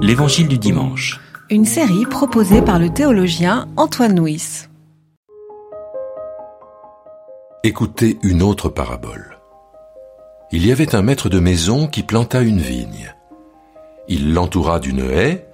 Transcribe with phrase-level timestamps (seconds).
[0.00, 1.20] L'Évangile du dimanche.
[1.50, 4.68] Une série proposée par le théologien Antoine Nuis.
[7.64, 9.38] Écoutez une autre parabole.
[10.52, 13.14] Il y avait un maître de maison qui planta une vigne.
[14.08, 15.46] Il l'entoura d'une haie,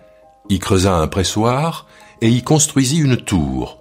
[0.49, 1.87] y creusa un pressoir
[2.21, 3.81] et y construisit une tour,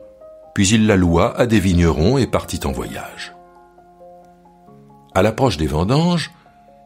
[0.56, 3.36] puis il la loua à des vignerons et partit en voyage.
[5.14, 6.32] À l'approche des vendanges,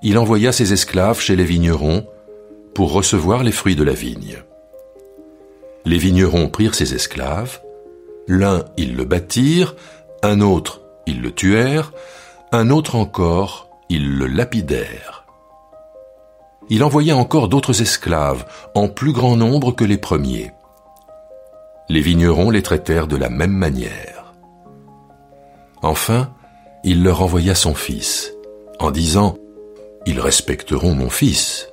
[0.02, 2.06] il envoya ses esclaves chez les vignerons
[2.78, 4.38] pour recevoir les fruits de la vigne.
[5.84, 7.60] Les vignerons prirent ses esclaves,
[8.28, 9.76] l'un ils le battirent,
[10.22, 11.92] un autre ils le tuèrent,
[12.52, 15.26] un autre encore ils le lapidèrent.
[16.70, 20.52] Il envoya encore d'autres esclaves, en plus grand nombre que les premiers.
[21.90, 24.36] Les vignerons les traitèrent de la même manière.
[25.82, 26.32] Enfin,
[26.84, 28.36] il leur envoya son fils,
[28.78, 29.36] en disant
[30.06, 31.72] Ils respecteront mon fils.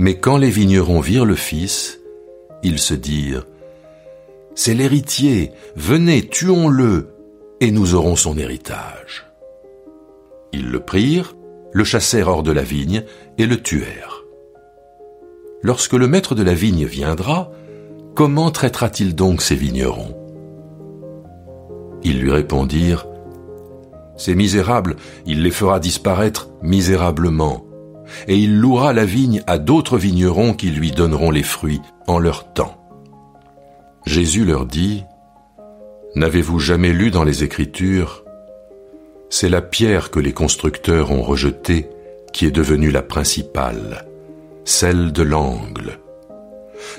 [0.00, 2.00] Mais quand les vignerons virent le fils,
[2.62, 3.46] ils se dirent
[4.54, 7.10] C'est l'héritier, venez, tuons-le,
[7.60, 9.26] et nous aurons son héritage.
[10.54, 11.36] Ils le prirent,
[11.74, 13.04] le chassèrent hors de la vigne
[13.36, 14.24] et le tuèrent.
[15.60, 17.50] Lorsque le maître de la vigne viendra,
[18.14, 20.16] comment traitera-t-il donc ces vignerons?
[22.04, 23.06] Ils lui répondirent
[24.16, 27.66] ces misérables, il les fera disparaître misérablement,
[28.28, 32.52] et il louera la vigne à d'autres vignerons qui lui donneront les fruits en leur
[32.52, 32.76] temps.
[34.06, 35.04] Jésus leur dit,
[36.14, 38.24] N'avez-vous jamais lu dans les Écritures
[39.28, 41.88] C'est la pierre que les constructeurs ont rejetée
[42.32, 44.06] qui est devenue la principale,
[44.64, 45.98] celle de l'angle.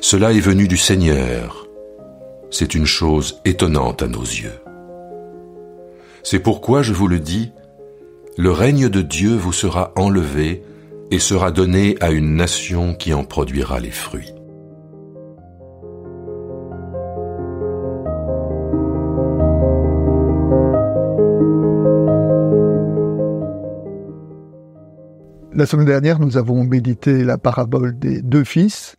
[0.01, 1.67] Cela est venu du Seigneur.
[2.49, 4.59] C'est une chose étonnante à nos yeux.
[6.23, 7.51] C'est pourquoi je vous le dis,
[8.37, 10.63] le règne de Dieu vous sera enlevé
[11.11, 14.33] et sera donné à une nation qui en produira les fruits.
[25.53, 28.95] La semaine dernière, nous avons médité la parabole des deux fils,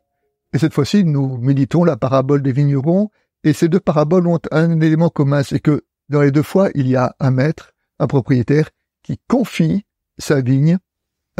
[0.53, 3.09] et cette fois-ci, nous méditons la parabole des vignerons,
[3.43, 6.87] et ces deux paraboles ont un élément commun, c'est que dans les deux fois, il
[6.89, 8.69] y a un maître, un propriétaire,
[9.03, 9.87] qui confie
[10.19, 10.79] sa vigne,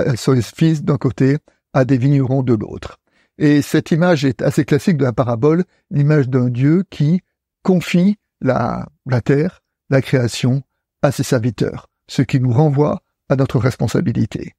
[0.01, 1.39] euh, son fils d'un côté,
[1.73, 2.99] à des vignerons de l'autre.
[3.39, 7.23] Et cette image est assez classique de la parabole, l'image d'un Dieu qui
[7.63, 10.63] confie la, la terre, la création,
[11.03, 14.55] à ses serviteurs, ce qui nous renvoie à notre responsabilité.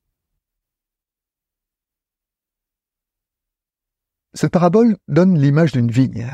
[4.34, 6.28] Cette parabole donne l'image d'une vigne.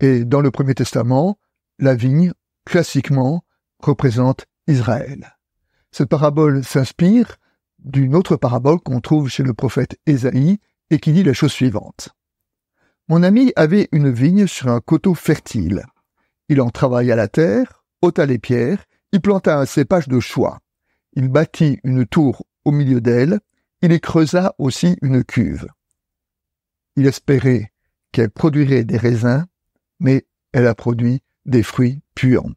[0.00, 1.38] Et dans le Premier Testament,
[1.78, 2.32] la vigne
[2.64, 3.44] classiquement,
[3.78, 5.36] représente Israël.
[5.92, 7.36] Cette parabole s'inspire
[7.84, 10.58] d'une autre parabole qu'on trouve chez le prophète Ésaïe
[10.90, 12.10] et qui dit la chose suivante.
[13.08, 15.84] Mon ami avait une vigne sur un coteau fertile.
[16.48, 20.60] Il en travailla la terre, ôta les pierres, il planta un cépage de choix.
[21.14, 23.40] Il bâtit une tour au milieu d'elle,
[23.82, 25.66] il y creusa aussi une cuve.
[26.96, 27.72] Il espérait
[28.12, 29.46] qu'elle produirait des raisins,
[29.98, 32.52] mais elle a produit des fruits puants.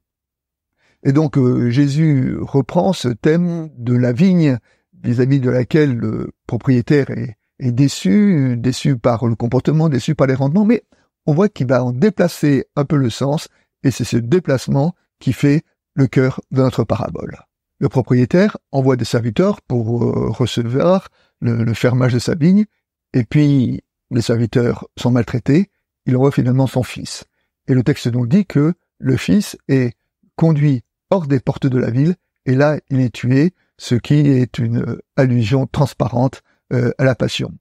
[1.03, 4.57] Et donc euh, Jésus reprend ce thème de la vigne
[5.03, 10.66] vis-à-vis de laquelle le propriétaire est, déçu, déçu par le comportement, déçu par les rendements,
[10.66, 10.84] mais
[11.25, 13.47] on voit qu'il va en déplacer un peu le sens,
[13.84, 17.38] et c'est ce déplacement qui fait le cœur de notre parabole.
[17.80, 21.09] Le propriétaire envoie des serviteurs pour euh, recevoir
[21.41, 22.66] le, fermage de sa vigne,
[23.14, 23.81] et puis
[24.12, 25.70] les serviteurs sont maltraités,
[26.06, 27.25] il envoie finalement son fils.
[27.68, 29.94] Et le texte nous dit que le fils est
[30.35, 32.16] conduit hors des portes de la ville,
[32.46, 36.41] et là il est tué, ce qui est une euh, allusion transparente
[36.72, 37.51] euh, à la passion.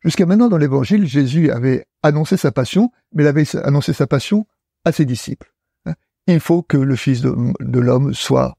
[0.00, 4.46] Jusqu'à maintenant dans l'évangile, Jésus avait annoncé sa passion, mais il avait annoncé sa passion
[4.84, 5.54] à ses disciples.
[5.86, 5.94] Hein.
[6.26, 8.56] Il faut que le Fils de, l'homme soit,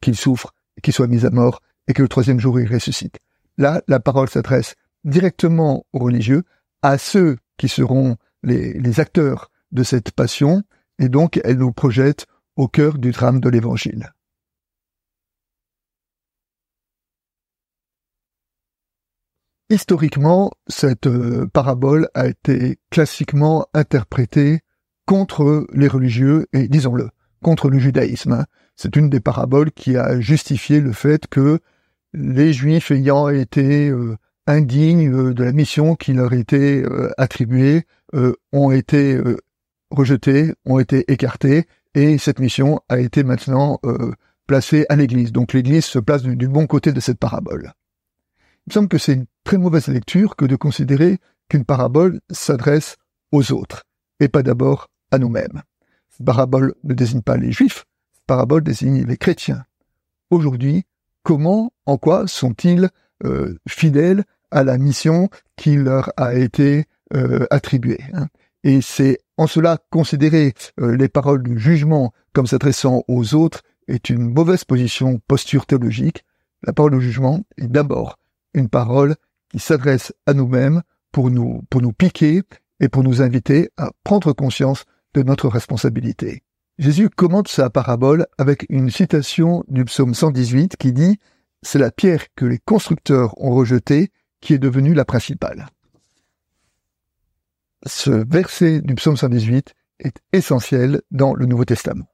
[0.00, 0.52] qu'il souffre,
[0.82, 3.18] qu'il soit mis à mort, et que le troisième jour il ressuscite.
[3.56, 4.74] Là, la parole s'adresse
[5.04, 6.42] directement aux religieux,
[6.82, 10.62] à ceux qui seront les acteurs de cette passion,
[10.98, 12.26] et donc elle nous projette
[12.56, 14.12] au cœur du drame de l'Évangile.
[19.70, 24.62] Historiquement, cette euh, parabole a été classiquement interprétée
[25.06, 28.32] contre les religieux et, disons-le, contre le judaïsme.
[28.32, 28.46] Hein.
[28.74, 31.60] C'est une des paraboles qui a justifié le fait que
[32.12, 34.16] les juifs ayant été euh,
[34.48, 36.82] indignes euh, de la mission qui leur était
[37.16, 37.84] attribuée
[38.52, 39.20] ont été
[39.92, 43.78] rejetés, ont été écartés, et cette mission a été maintenant
[44.48, 45.30] placée à l'Église.
[45.30, 47.72] Donc l'Église se place du, bon côté de cette parabole.
[48.70, 51.18] Me semble que c'est une très mauvaise lecture que de considérer
[51.48, 52.98] qu'une parabole s'adresse
[53.32, 53.82] aux autres
[54.20, 55.62] et pas d'abord à nous-mêmes.
[56.24, 57.84] Parabole ne désigne pas les juifs,
[58.28, 59.64] parabole désigne les chrétiens.
[60.30, 60.84] Aujourd'hui,
[61.24, 62.90] comment, en quoi sont-ils
[63.24, 64.22] euh, fidèles
[64.52, 68.28] à la mission qui leur a été euh, attribuée hein?
[68.62, 74.10] Et c'est en cela considérer euh, les paroles du jugement comme s'adressant aux autres est
[74.10, 76.24] une mauvaise position posture théologique.
[76.62, 78.16] La parole du jugement est d'abord
[78.54, 79.16] une parole
[79.50, 80.82] qui s'adresse à nous-mêmes
[81.12, 82.42] pour nous, piquer
[82.80, 86.42] et pour nous inviter à prendre conscience de notre responsabilité.
[86.78, 91.18] Jésus commente sa parabole avec une citation du psaume 118 qui dit
[91.62, 94.10] C'est la pierre que les constructeurs ont rejetée
[94.40, 95.68] qui est devenue la principale.
[97.86, 102.06] Ce verset du psaume 118 est essentiel dans le Nouveau Testament.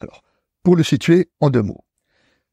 [0.00, 0.22] Alors,
[0.62, 1.84] pour le situer en deux mots.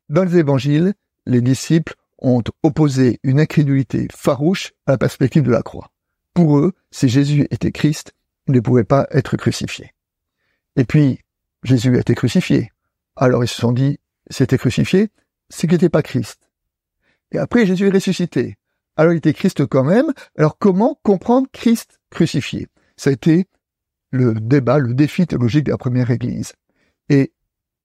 [0.09, 0.93] Dans les évangiles,
[1.25, 5.91] les disciples ont opposé une incrédulité farouche à la perspective de la croix.
[6.33, 8.13] Pour eux, si Jésus était Christ,
[8.47, 9.93] il ne pouvait pas être crucifié.
[10.75, 11.19] Et puis,
[11.63, 12.71] Jésus a été crucifié.
[13.15, 13.99] Alors ils se sont dit,
[14.29, 15.09] c'était crucifié,
[15.49, 16.39] c'est qu'il n'était pas Christ.
[17.31, 18.57] Et après, Jésus est ressuscité.
[18.95, 20.13] Alors il était Christ quand même.
[20.37, 22.67] Alors comment comprendre Christ crucifié?
[22.95, 23.47] Ça a été
[24.11, 26.53] le débat, le défi théologique de la première Église.
[27.09, 27.33] Et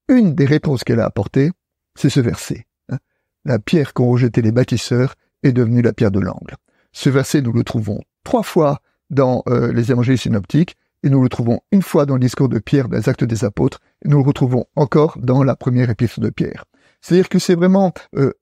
[0.09, 1.51] une des réponses qu'elle a apportées,
[1.97, 2.67] c'est ce verset
[3.45, 6.57] la pierre qu'ont rejeté les bâtisseurs est devenue la pierre de l'angle.
[6.93, 8.81] Ce verset, nous le trouvons trois fois
[9.11, 12.59] dans euh, les évangiles synoptiques, et nous le trouvons une fois dans le discours de
[12.59, 16.31] Pierre des Actes des Apôtres, et nous le retrouvons encore dans la première épître de
[16.31, 16.65] Pierre.
[17.01, 18.33] C'est-à-dire que c'est vraiment euh,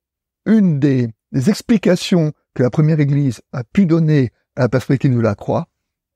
[0.44, 5.20] une des, des, explications que la première Église a pu donner à la perspective de
[5.20, 5.68] la croix.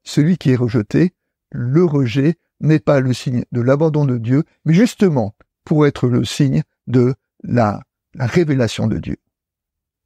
[0.03, 1.15] Celui qui est rejeté,
[1.51, 5.35] le rejet n'est pas le signe de l'abandon de Dieu, mais justement
[5.65, 7.81] pour être le signe de la
[8.15, 9.17] la révélation de Dieu.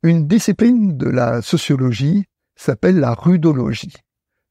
[0.03, 2.25] Une discipline de la sociologie
[2.57, 3.95] s'appelle la rudologie.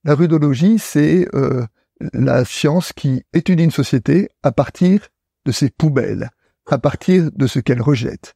[0.04, 1.65] La rudologie, c'est euh,
[2.13, 5.07] la science qui étudie une société à partir
[5.45, 6.30] de ses poubelles,
[6.68, 8.36] à partir de ce qu'elle rejette.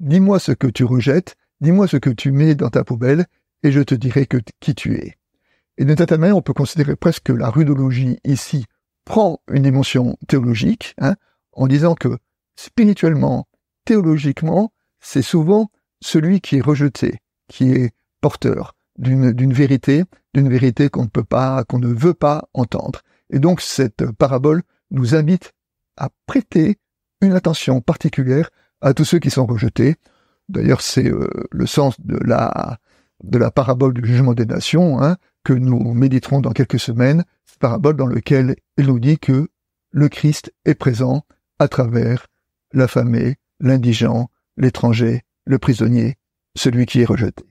[0.00, 3.26] Dis-moi ce que tu rejettes, dis-moi ce que tu mets dans ta poubelle,
[3.62, 4.28] et je te dirai
[4.60, 5.16] qui tu es.
[5.78, 8.66] Et de cette manière, on peut considérer presque que la rudologie ici
[9.04, 11.16] prend une dimension théologique, hein,
[11.52, 12.18] en disant que
[12.56, 13.47] spirituellement,
[13.88, 14.70] théologiquement,
[15.00, 15.70] c'est souvent
[16.02, 20.04] celui qui est rejeté, qui est porteur d'une vérité,
[20.34, 23.00] d'une vérité qu'on ne peut pas, qu'on ne veut pas entendre.
[23.30, 25.54] Et donc cette parabole nous invite
[25.96, 26.76] à prêter
[27.22, 28.50] une attention particulière
[28.82, 29.96] à tous ceux qui sont rejetés.
[30.50, 32.78] D'ailleurs, c'est euh, le sens de la
[33.32, 37.24] la parabole du jugement des nations hein, que nous méditerons dans quelques semaines.
[37.46, 39.48] Cette parabole dans laquelle il nous dit que
[39.90, 41.24] le Christ est présent
[41.58, 42.26] à travers
[42.72, 46.16] l'affamé, l'indigent, l'étranger, le prisonnier,
[46.56, 47.44] celui qui est rejeté.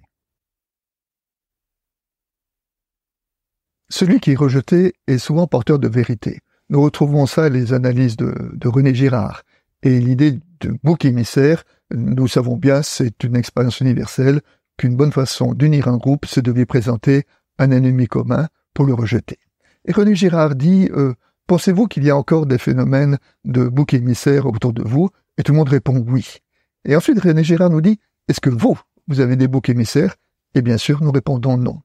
[3.89, 6.41] Celui qui est rejeté est souvent porteur de vérité.
[6.69, 9.43] Nous retrouvons ça les analyses de, René Girard.
[9.81, 14.41] Et l'idée de bouc émissaire, nous savons bien, c'est une expérience universelle,
[14.77, 17.23] qu'une bonne façon d'unir un groupe, c'est de lui présenter
[17.57, 19.39] un ennemi commun pour le rejeter.
[19.85, 21.13] Et René Girard dit, euh,
[21.47, 25.09] pensez-vous qu'il y a encore des phénomènes de bouc émissaire autour de vous?
[25.37, 26.37] Et tout le monde répond oui.
[26.85, 30.15] Et ensuite, René Girard nous dit, est-ce que vous, vous avez des boucs émissaires?
[30.55, 31.81] Et bien sûr, nous répondons non.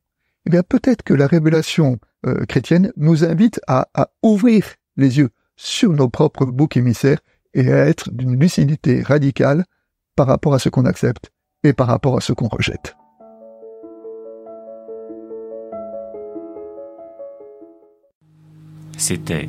[0.46, 4.64] Eh bien, peut-être que la révélation euh, chrétienne nous invite à, à, ouvrir
[4.96, 7.20] les yeux sur nos propres boucs émissaires
[7.54, 9.64] et à être d'une lucidité radicale
[10.16, 11.30] par rapport à ce qu'on accepte
[11.64, 12.96] et par rapport à ce qu'on rejette.
[18.96, 19.48] C'était